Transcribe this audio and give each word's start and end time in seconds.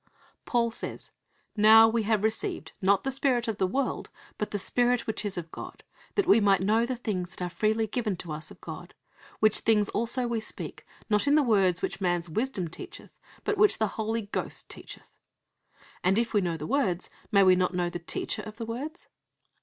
Paul 0.45 0.71
says: 0.71 1.11
"Now 1.55 1.87
we 1.87 2.01
have 2.09 2.23
received, 2.23 2.71
not 2.81 3.03
the 3.03 3.11
spirit 3.11 3.47
of 3.47 3.59
the 3.59 3.67
world, 3.67 4.09
but 4.39 4.49
the 4.49 4.57
Spirit 4.57 5.05
which 5.05 5.23
is 5.23 5.37
of 5.37 5.51
God; 5.51 5.83
that 6.15 6.25
we 6.25 6.39
might 6.39 6.61
know 6.61 6.87
the 6.87 6.95
things 6.95 7.29
that 7.29 7.45
are 7.45 7.49
freely 7.55 7.85
given 7.85 8.17
to 8.17 8.31
us 8.31 8.49
of 8.49 8.59
God. 8.61 8.95
Which 9.41 9.59
things 9.59 9.89
also 9.89 10.25
we 10.25 10.39
speak, 10.39 10.87
not 11.07 11.27
in 11.27 11.35
the 11.35 11.43
words 11.43 11.83
which 11.83 12.01
man's 12.01 12.29
wisdom 12.29 12.67
teacheth, 12.67 13.11
but 13.43 13.59
which 13.59 13.77
the 13.77 13.89
Holy 13.93 14.21
Ghost 14.23 14.69
teacheth" 14.71 15.03
(I 15.03 15.05
Cor. 15.05 15.05
ii. 15.05 15.99
12, 16.01 16.03
13). 16.03 16.09
And 16.09 16.17
if 16.17 16.33
we 16.33 16.41
know 16.41 16.57
the 16.57 16.65
words, 16.65 17.11
may 17.31 17.43
we 17.43 17.55
not 17.55 17.75
know 17.75 17.91
the 17.91 17.99
Teacher 17.99 18.41
of 18.41 18.57
the 18.57 18.65
words? 18.65 19.07